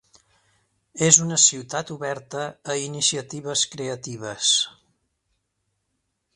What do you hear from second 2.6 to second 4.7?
a iniciatives creatives.